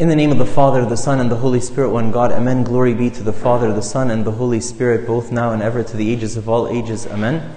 [0.00, 2.32] In the name of the Father, the Son, and the Holy Spirit, one God.
[2.32, 2.64] Amen.
[2.64, 5.82] Glory be to the Father, the Son, and the Holy Spirit, both now and ever,
[5.82, 7.06] to the ages of all ages.
[7.06, 7.54] Amen.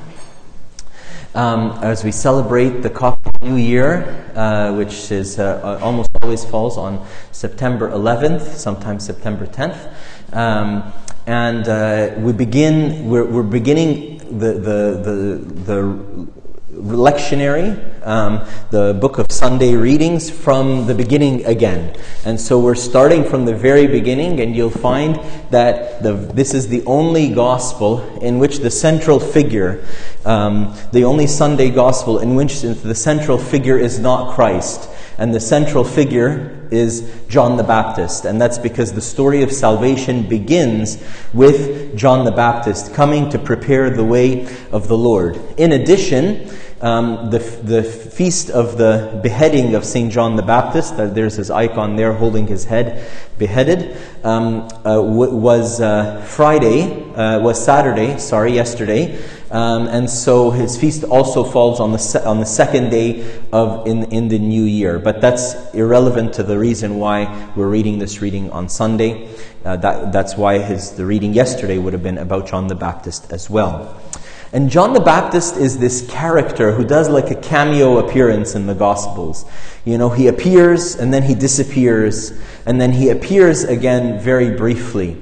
[1.35, 6.77] Um, as we celebrate the Coptic New Year, uh, which is uh, almost always falls
[6.77, 9.93] on September 11th, sometimes September 10th,
[10.35, 10.91] um,
[11.25, 13.07] and uh, we begin.
[13.07, 16.27] We're, we're beginning the the the,
[16.73, 21.95] the lectionary, um, the book of Sunday readings from the beginning again.
[22.25, 25.15] And so we're starting from the very beginning, and you'll find
[25.51, 29.83] that the, this is the only gospel in which the central figure,
[30.25, 34.89] um, the only Sunday gospel in which the central figure is not Christ.
[35.17, 38.25] And the central figure is John the Baptist.
[38.25, 43.91] And that's because the story of salvation begins with John the Baptist coming to prepare
[43.91, 45.39] the way of the Lord.
[45.57, 46.49] In addition,
[46.83, 50.11] um, the, the feast of the beheading of St.
[50.11, 53.09] John the Baptist, uh, there's his icon there holding his head
[53.39, 59.17] beheaded, um, uh, w- was uh, Friday, uh, was Saturday, sorry, yesterday.
[59.49, 63.87] Um, and so his feast also falls on the, se- on the second day of
[63.87, 64.99] in, in the new year.
[64.99, 69.29] But that's irrelevant to the reason why we're reading this reading on Sunday.
[69.63, 73.31] Uh, that, that's why his, the reading yesterday would have been about John the Baptist
[73.31, 74.01] as well.
[74.53, 78.75] And John the Baptist is this character who does like a cameo appearance in the
[78.75, 79.45] Gospels.
[79.83, 82.31] You know, he appears and then he disappears
[82.67, 85.19] and then he appears again very briefly.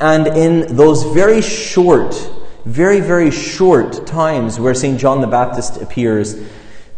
[0.00, 2.16] And in those very short,
[2.64, 4.98] very, very short times where St.
[4.98, 6.34] John the Baptist appears,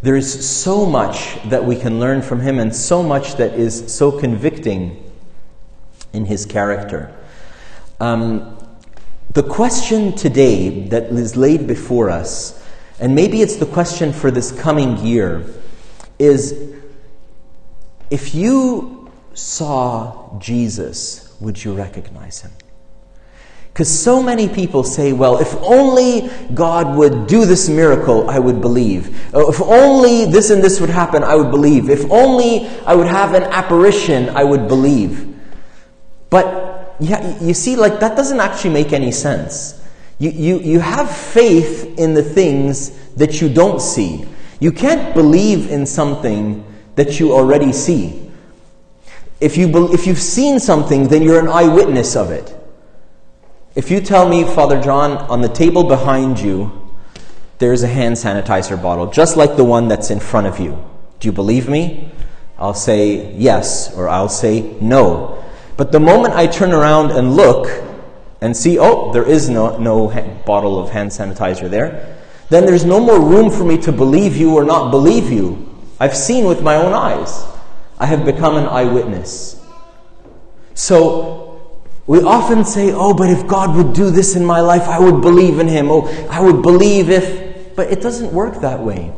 [0.01, 4.19] there's so much that we can learn from him and so much that is so
[4.19, 5.13] convicting
[6.15, 7.15] in his character.
[8.01, 8.57] Um,
[9.33, 12.67] the question today that is laid before us,
[12.99, 15.47] and maybe it's the question for this coming year,
[16.19, 16.75] is
[18.11, 22.51] if you saw Jesus, would you recognize him?
[23.73, 28.61] Because so many people say, well, if only God would do this miracle, I would
[28.61, 29.31] believe.
[29.33, 31.89] Oh, if only this and this would happen, I would believe.
[31.89, 35.35] If only I would have an apparition, I would believe.
[36.31, 36.60] But
[37.01, 39.83] yeah, you see, like that doesn't actually make any sense.
[40.19, 44.27] You, you, you have faith in the things that you don't see.
[44.61, 46.65] You can't believe in something
[46.97, 48.31] that you already see.
[49.41, 52.55] If, you be, if you've seen something, then you're an eyewitness of it.
[53.75, 56.71] If you tell me, Father John, on the table behind you,
[57.59, 60.83] there's a hand sanitizer bottle, just like the one that's in front of you.
[61.21, 62.11] Do you believe me?
[62.59, 65.40] I'll say yes, or I'll say no.
[65.81, 67.67] But the moment I turn around and look
[68.43, 70.09] and see, oh, there is no, no
[70.45, 72.19] bottle of hand sanitizer there,
[72.51, 75.75] then there's no more room for me to believe you or not believe you.
[75.99, 77.47] I've seen with my own eyes.
[77.99, 79.59] I have become an eyewitness.
[80.75, 84.99] So, we often say, oh, but if God would do this in my life, I
[84.99, 85.91] would believe in Him.
[85.91, 87.75] Oh, I would believe if.
[87.75, 89.15] But it doesn't work that way.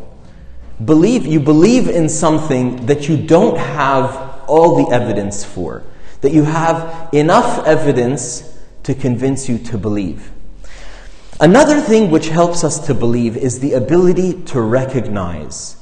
[0.84, 5.82] Believe, you believe in something that you don't have all the evidence for
[6.22, 10.30] that you have enough evidence to convince you to believe.
[11.40, 15.76] Another thing which helps us to believe is the ability to recognize.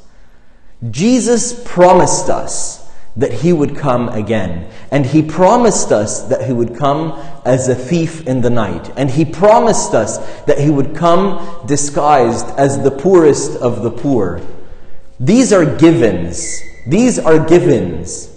[0.90, 4.70] Jesus promised us that he would come again.
[4.90, 7.12] And he promised us that he would come
[7.44, 8.90] as a thief in the night.
[8.96, 14.40] And he promised us that he would come disguised as the poorest of the poor.
[15.18, 16.62] These are givens.
[16.86, 18.28] These are givens.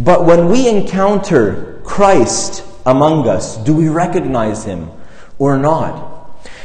[0.00, 4.90] But when we encounter Christ among us, do we recognize him
[5.38, 6.08] or not?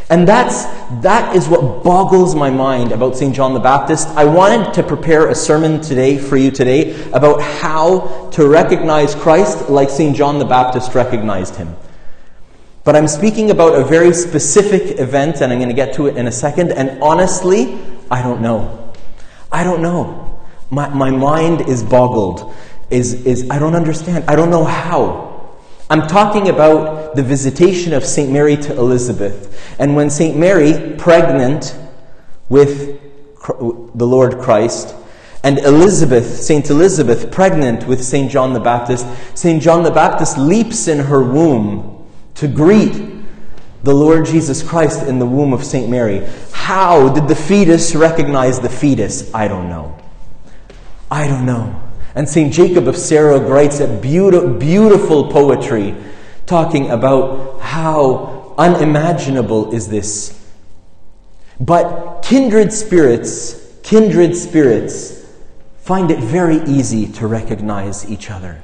[0.10, 0.64] And that's,
[1.02, 3.36] that is what boggles my mind about St.
[3.36, 4.08] John the Baptist.
[4.10, 9.70] I wanted to prepare a sermon today for you today about how to recognize Christ
[9.70, 10.16] like St.
[10.16, 11.76] John the Baptist recognized him.
[12.86, 16.16] But I'm speaking about a very specific event, and I'm going to get to it
[16.16, 16.72] in a second.
[16.72, 17.80] And honestly,
[18.10, 18.94] I don't know.
[19.52, 20.40] I don't know.
[20.70, 22.54] My, my mind is boggled
[22.96, 24.24] is, is I don't understand.
[24.28, 25.58] I don't know how.
[25.90, 28.32] I'm talking about the visitation of St.
[28.32, 29.76] Mary to Elizabeth.
[29.80, 30.38] And when St.
[30.38, 31.78] Mary, pregnant
[32.50, 33.02] with
[33.48, 34.96] the Lord Christ,
[35.44, 36.68] and Elizabeth, St.
[36.70, 38.32] Elizabeth, pregnant with St.
[38.32, 39.06] John the Baptist,
[39.36, 39.62] St.
[39.62, 43.14] John the Baptist leaps in her womb to greet
[43.84, 45.88] the Lord Jesus Christ in the womb of St.
[45.88, 46.26] Mary.
[46.52, 49.32] How did the fetus recognize the fetus?
[49.36, 49.96] I don't know.
[51.12, 51.85] I don't know.
[52.16, 52.52] And St.
[52.52, 55.94] Jacob of Serug writes a beautiful, beautiful poetry
[56.46, 60.42] talking about how unimaginable is this.
[61.60, 65.26] But kindred spirits, kindred spirits
[65.78, 68.62] find it very easy to recognize each other.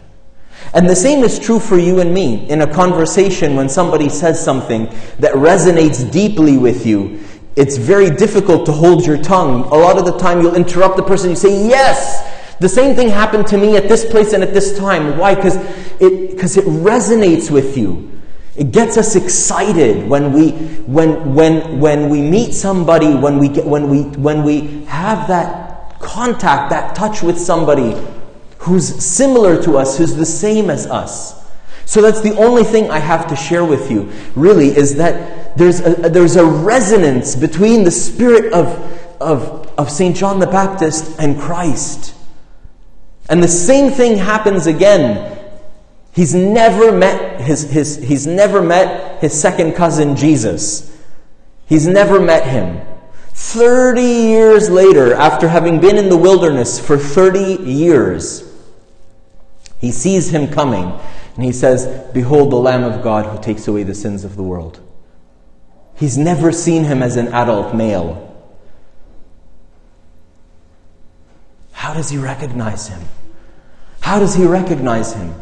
[0.73, 2.49] And the same is true for you and me.
[2.49, 4.85] In a conversation, when somebody says something
[5.19, 7.19] that resonates deeply with you,
[7.57, 9.63] it's very difficult to hold your tongue.
[9.63, 12.40] A lot of the time, you'll interrupt the person, you say, Yes!
[12.61, 15.17] The same thing happened to me at this place and at this time.
[15.17, 15.33] Why?
[15.33, 15.55] Because
[15.99, 18.21] it, cause it resonates with you.
[18.55, 20.51] It gets us excited when we,
[20.85, 25.99] when, when, when we meet somebody, when we, get, when, we, when we have that
[26.01, 27.99] contact, that touch with somebody
[28.59, 31.43] who's similar to us, who's the same as us.
[31.85, 35.79] So that's the only thing I have to share with you, really, is that there's
[35.79, 38.67] a, there's a resonance between the spirit of,
[39.19, 40.15] of, of St.
[40.15, 42.13] John the Baptist and Christ.
[43.31, 45.39] And the same thing happens again.
[46.11, 51.01] He's never met his, his, he's never met his second cousin Jesus.
[51.65, 52.85] He's never met him.
[53.29, 58.43] 30 years later, after having been in the wilderness for 30 years,
[59.79, 60.91] he sees him coming
[61.37, 64.43] and he says, Behold the Lamb of God who takes away the sins of the
[64.43, 64.81] world.
[65.95, 68.27] He's never seen him as an adult male.
[71.71, 73.01] How does he recognize him?
[74.01, 75.33] How does he recognize him?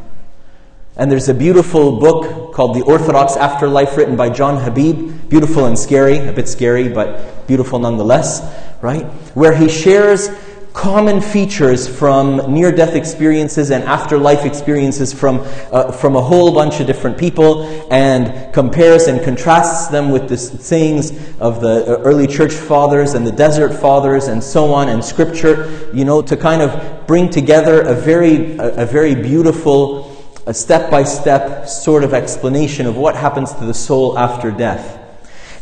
[0.95, 5.29] And there's a beautiful book called The Orthodox Afterlife written by John Habib.
[5.29, 8.41] Beautiful and scary, a bit scary, but beautiful nonetheless,
[8.81, 9.05] right?
[9.33, 10.29] Where he shares
[10.79, 15.41] common features from near death experiences and afterlife experiences from,
[15.73, 20.37] uh, from a whole bunch of different people and compares and contrasts them with the
[20.37, 25.03] sayings of the uh, early church fathers and the desert fathers and so on and
[25.03, 30.15] scripture, you know, to kind of bring together a very, a, a very beautiful,
[30.53, 34.97] step by step sort of explanation of what happens to the soul after death.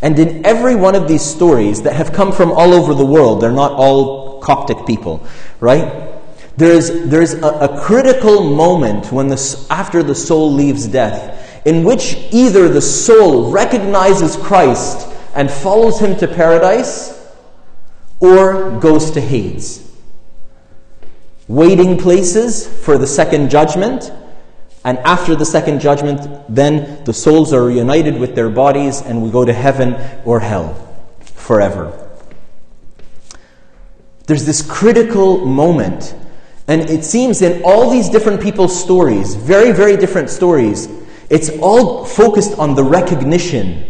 [0.03, 3.41] And in every one of these stories that have come from all over the world,
[3.41, 5.25] they're not all Coptic people,
[5.59, 6.13] right?
[6.57, 11.37] There's, there's a, a critical moment when the, after the soul leaves death
[11.67, 15.05] in which either the soul recognizes Christ
[15.35, 17.13] and follows him to paradise
[18.21, 19.83] or goes to Hades.
[21.49, 24.11] Waiting places for the second judgment,
[24.85, 29.29] and after the second judgment, then the souls are reunited with their bodies and we
[29.29, 30.73] go to heaven or hell
[31.19, 32.06] forever.
[34.27, 36.13] There's this critical moment.
[36.67, 40.89] And it seems in all these different people's stories, very, very different stories,
[41.29, 43.85] it's all focused on the recognition.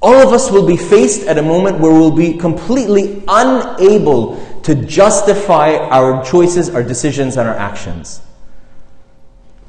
[0.00, 4.74] All of us will be faced at a moment where we'll be completely unable to
[4.74, 8.20] justify our choices, our decisions, and our actions.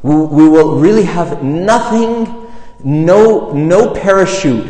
[0.04, 2.48] We, we will really have nothing,
[2.84, 4.68] no, no parachute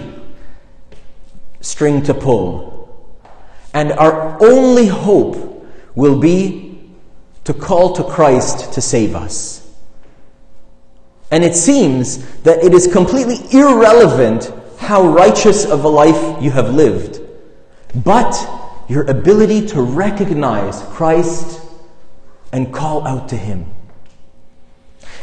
[1.62, 2.69] string to pull.
[3.74, 6.80] And our only hope will be
[7.44, 9.60] to call to Christ to save us.
[11.32, 16.74] And it seems that it is completely irrelevant how righteous of a life you have
[16.74, 17.22] lived,
[17.94, 18.36] but
[18.88, 21.62] your ability to recognize Christ
[22.52, 23.72] and call out to Him.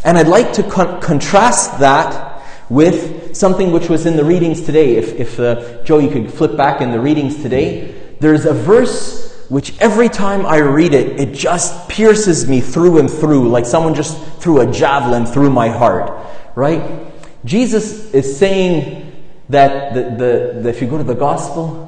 [0.05, 4.97] And I'd like to con- contrast that with something which was in the readings today.
[4.97, 9.27] If, if uh, Joe, you could flip back in the readings today there's a verse
[9.49, 13.95] which every time I read it, it just pierces me through and through, like someone
[13.95, 17.13] just threw a javelin through my heart, right?
[17.45, 21.85] Jesus is saying that the, the, the if you go to the gospel,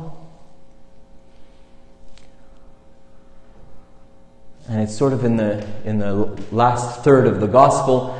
[4.69, 6.15] and it's sort of in the in the
[6.53, 8.17] last third of the gospel,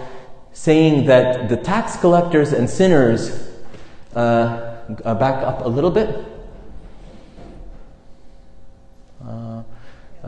[0.53, 3.47] saying that the tax collectors and sinners.
[4.17, 6.38] Uh, back up a little bit.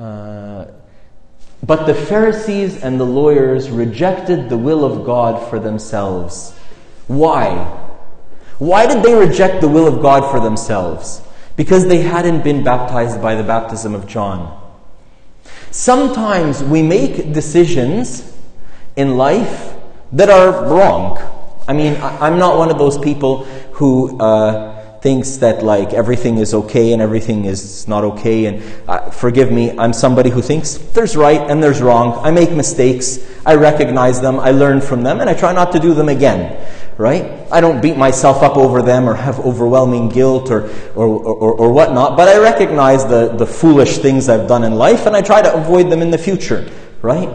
[0.00, 0.64] Uh,
[1.62, 6.54] but the Pharisees and the lawyers rejected the will of God for themselves.
[7.06, 7.66] Why?
[8.58, 11.20] Why did they reject the will of God for themselves?
[11.56, 14.58] Because they hadn't been baptized by the baptism of John.
[15.70, 18.34] Sometimes we make decisions
[18.96, 19.74] in life
[20.12, 21.18] that are wrong.
[21.68, 24.69] I mean, I'm not one of those people who uh,
[25.00, 28.46] thinks that like everything is okay and everything is not okay.
[28.46, 32.20] And uh, forgive me, I'm somebody who thinks there's right and there's wrong.
[32.24, 33.18] I make mistakes.
[33.46, 34.38] I recognize them.
[34.38, 36.66] I learn from them, and I try not to do them again.
[36.98, 37.50] Right?
[37.50, 41.72] I don't beat myself up over them or have overwhelming guilt or, or, or, or
[41.72, 45.40] whatnot, but I recognize the, the foolish things I've done in life and I try
[45.40, 46.70] to avoid them in the future.
[47.00, 47.30] Right?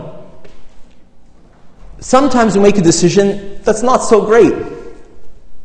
[1.99, 4.74] Sometimes we make a decision that's not so great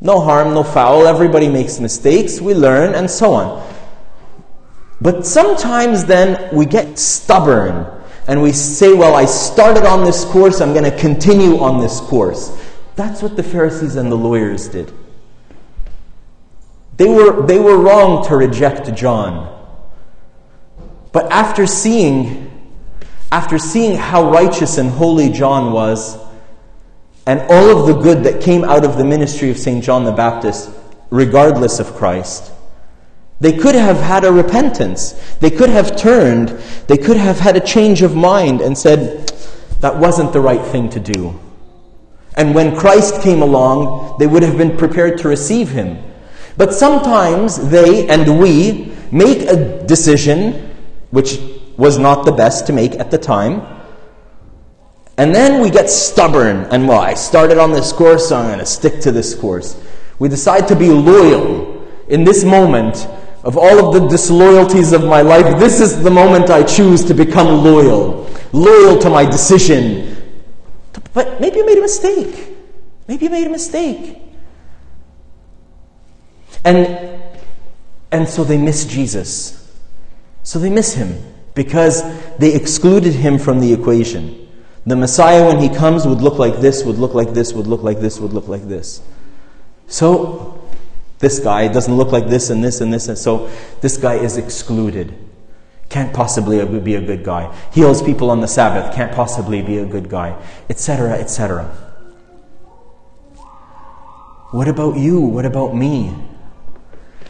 [0.00, 1.06] no harm, no foul.
[1.06, 2.40] Everybody makes mistakes.
[2.40, 3.74] We learn and so on.
[5.00, 7.86] But sometimes then we get stubborn
[8.26, 12.00] and we say, Well, I started on this course, I'm going to continue on this
[12.00, 12.56] course.
[12.96, 14.92] That's what the Pharisees and the lawyers did.
[16.96, 19.56] They were, they were wrong to reject John.
[21.12, 22.76] But after seeing,
[23.32, 26.18] after seeing how righteous and holy John was,
[27.26, 29.84] and all of the good that came out of the ministry of St.
[29.84, 30.70] John the Baptist,
[31.10, 32.52] regardless of Christ,
[33.40, 35.12] they could have had a repentance.
[35.40, 36.50] They could have turned.
[36.88, 39.28] They could have had a change of mind and said,
[39.80, 41.40] that wasn't the right thing to do.
[42.36, 45.98] And when Christ came along, they would have been prepared to receive him.
[46.56, 50.76] But sometimes they and we make a decision
[51.10, 51.40] which
[51.76, 53.79] was not the best to make at the time.
[55.16, 58.58] And then we get stubborn and, well, I started on this course, so I'm going
[58.58, 59.82] to stick to this course.
[60.18, 63.06] We decide to be loyal in this moment
[63.42, 67.14] of all of the disloyalties of my life, this is the moment I choose to
[67.14, 68.28] become loyal.
[68.52, 70.16] Loyal to my decision.
[71.14, 72.48] But maybe you made a mistake.
[73.08, 74.20] Maybe you made a mistake.
[76.64, 77.22] And,
[78.12, 79.56] and so they miss Jesus.
[80.42, 81.22] So they miss him
[81.54, 82.02] because
[82.36, 84.48] they excluded him from the equation.
[84.86, 87.82] The Messiah, when he comes, would look like this, would look like this, would look
[87.82, 89.02] like this, would look like this.
[89.86, 90.62] So
[91.18, 93.50] this guy doesn't look like this and this and this, and so
[93.82, 95.14] this guy is excluded.
[95.90, 97.54] Can't possibly be a good guy.
[97.72, 98.94] Heals people on the Sabbath.
[98.94, 100.40] Can't possibly be a good guy.
[100.68, 101.64] Etc., etc.
[104.52, 105.20] What about you?
[105.20, 106.14] What about me?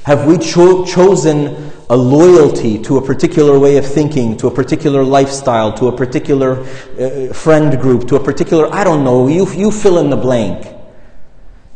[0.05, 5.03] Have we cho- chosen a loyalty to a particular way of thinking, to a particular
[5.03, 9.73] lifestyle, to a particular uh, friend group, to a particular, I don't know, you, you
[9.73, 10.69] fill in the blank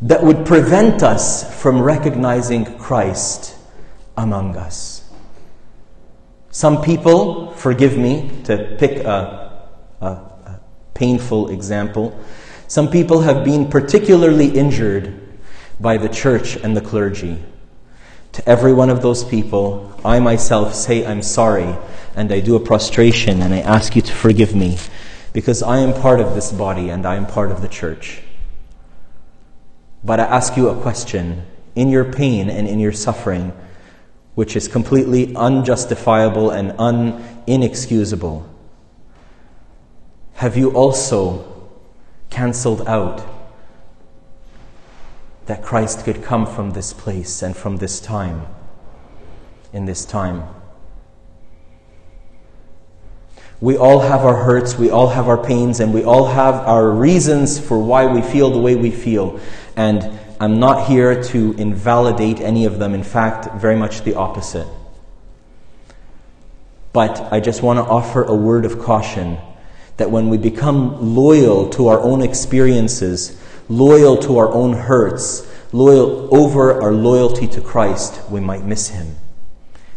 [0.02, 3.56] that would prevent us from recognizing Christ
[4.16, 5.10] among us.
[6.50, 9.66] Some people, forgive me to pick a,
[10.00, 10.60] a, a,
[10.94, 12.16] painful example,
[12.68, 15.20] some people have been particularly injured
[15.80, 17.42] by the church and the clergy.
[18.34, 21.76] To every one of those people, I myself say I'm sorry
[22.16, 24.78] and I do a prostration and I ask you to forgive me
[25.32, 28.22] because I am part of this body and I am part of the church.
[30.02, 33.52] But I ask you a question in your pain and in your suffering,
[34.34, 38.48] which is completely unjustifiable and un- inexcusable,
[40.34, 41.68] have you also
[42.30, 43.24] cancelled out
[45.46, 48.46] that Christ could come from this place and from this time,
[49.72, 50.44] in this time?
[53.60, 56.90] We all have our hurts, we all have our pains, and we all have our
[56.90, 59.40] reasons for why we feel the way we feel.
[59.76, 62.94] And I'm not here to invalidate any of them.
[62.94, 64.66] In fact, very much the opposite.
[66.92, 69.38] But I just want to offer a word of caution
[69.96, 76.34] that when we become loyal to our own experiences, loyal to our own hurts, loyal
[76.34, 79.16] over our loyalty to Christ, we might miss him.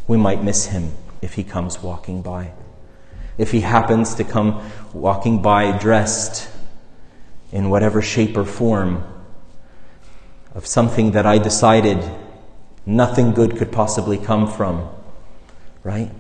[0.08, 2.52] We might miss him if he comes walking by.
[3.38, 4.62] If he happens to come
[4.94, 6.50] walking by dressed
[7.52, 9.04] in whatever shape or form
[10.56, 12.04] of something that I decided
[12.86, 14.90] nothing good could possibly come from.
[15.84, 16.12] Right?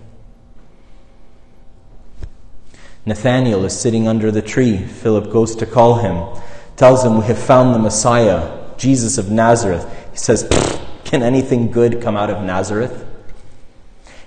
[3.05, 4.77] Nathanael is sitting under the tree.
[4.77, 6.41] Philip goes to call him,
[6.77, 9.85] tells him, We have found the Messiah, Jesus of Nazareth.
[10.11, 10.47] He says,
[11.03, 13.05] Can anything good come out of Nazareth?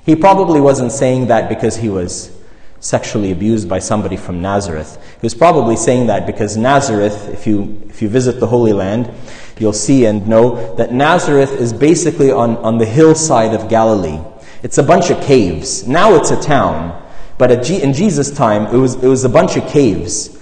[0.04, 2.36] He probably wasn't saying that because he was
[2.80, 4.98] sexually abused by somebody from Nazareth.
[5.20, 9.10] He was probably saying that because Nazareth, if you, if you visit the Holy Land,
[9.58, 14.18] you'll see and know that Nazareth is basically on, on the hillside of Galilee.
[14.62, 15.86] It's a bunch of caves.
[15.86, 19.56] Now it's a town, but G- in Jesus' time, it was, it was a bunch
[19.56, 20.39] of caves.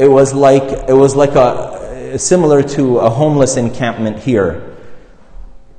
[0.00, 4.76] It was like, it was like a, similar to a homeless encampment here.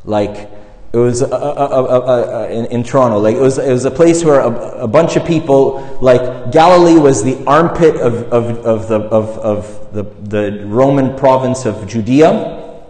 [0.06, 0.50] Like,
[0.94, 3.18] it was a, a, a, in, in, Toronto.
[3.18, 7.24] Like it was, it was a place where a, bunch of people, like Galilee, was
[7.24, 12.84] the armpit of, of, of the of, of the, the Roman province of Judea,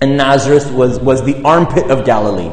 [0.00, 2.52] and Nazareth was was the armpit of Galilee.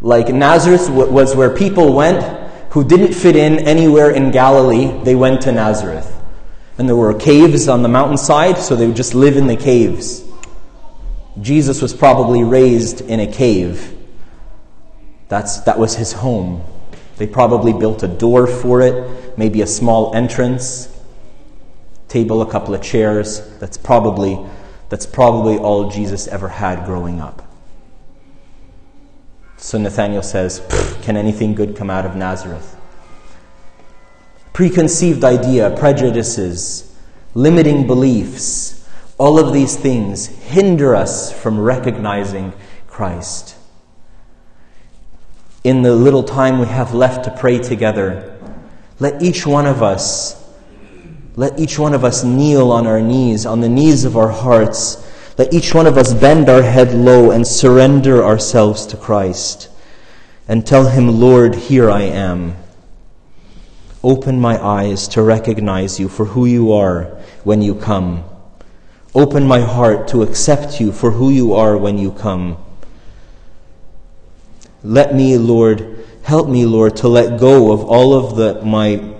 [0.00, 2.22] Like Nazareth was where people went
[2.70, 5.02] who didn't fit in anywhere in Galilee.
[5.02, 6.14] They went to Nazareth,
[6.78, 10.24] and there were caves on the mountainside, so they would just live in the caves.
[11.40, 13.96] Jesus was probably raised in a cave.
[15.28, 16.62] That's, that was his home.
[17.16, 20.88] They probably built a door for it, maybe a small entrance,
[22.08, 23.40] table, a couple of chairs.
[23.58, 24.38] That's probably,
[24.88, 27.48] that's probably all Jesus ever had growing up.
[29.56, 30.60] So Nathanael says,
[31.02, 32.76] Can anything good come out of Nazareth?
[34.52, 36.94] Preconceived idea, prejudices,
[37.34, 42.52] limiting beliefs, all of these things hinder us from recognizing
[42.86, 43.56] Christ.
[45.64, 48.38] In the little time we have left to pray together,
[48.98, 50.42] let each one of us
[51.34, 55.08] let each one of us kneel on our knees, on the knees of our hearts.
[55.38, 59.70] Let each one of us bend our head low and surrender ourselves to Christ
[60.46, 62.56] and tell Him, Lord, here I am.
[64.04, 67.04] Open my eyes to recognize you for who you are
[67.44, 68.24] when you come.
[69.14, 72.56] Open my heart to accept you for who you are when you come.
[74.82, 79.14] Let me, Lord, help me, Lord, to let go of all of the, my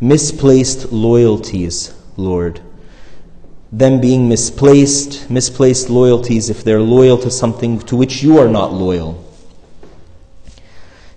[0.00, 2.60] misplaced loyalties, Lord.
[3.72, 8.72] Them being misplaced, misplaced loyalties if they're loyal to something to which you are not
[8.72, 9.24] loyal.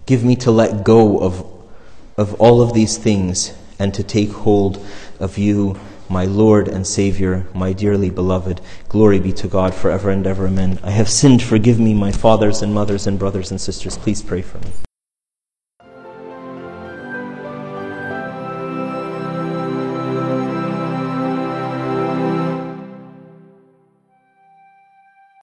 [0.05, 1.45] Give me to let go of,
[2.17, 4.85] of all of these things and to take hold
[5.19, 5.79] of you,
[6.09, 8.61] my Lord and Savior, my dearly beloved.
[8.87, 10.47] Glory be to God forever and ever.
[10.47, 10.79] Amen.
[10.83, 11.41] I have sinned.
[11.41, 13.97] Forgive me, my fathers and mothers and brothers and sisters.
[13.97, 14.71] Please pray for me.